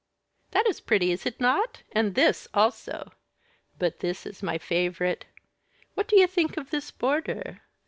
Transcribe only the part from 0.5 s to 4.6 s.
is pretty, is it not and this also? but this is my